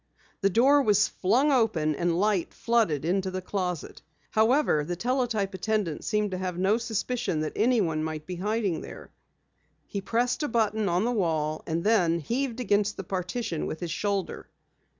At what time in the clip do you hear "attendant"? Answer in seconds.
5.53-6.03